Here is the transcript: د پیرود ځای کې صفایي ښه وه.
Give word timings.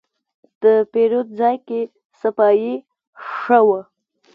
د 0.61 0.63
پیرود 0.91 1.27
ځای 1.39 1.55
کې 1.67 1.79
صفایي 2.21 2.75
ښه 3.35 3.59
وه. 3.67 3.81